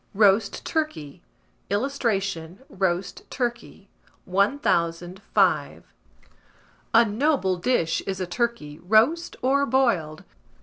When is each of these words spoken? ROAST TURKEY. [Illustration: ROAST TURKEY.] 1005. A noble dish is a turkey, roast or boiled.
ROAST 0.15 0.65
TURKEY. 0.65 1.21
[Illustration: 1.69 2.61
ROAST 2.69 3.21
TURKEY.] 3.29 3.87
1005. 4.25 5.93
A 6.95 7.05
noble 7.05 7.57
dish 7.57 8.01
is 8.07 8.19
a 8.19 8.25
turkey, 8.25 8.79
roast 8.79 9.35
or 9.43 9.63
boiled. 9.67 10.23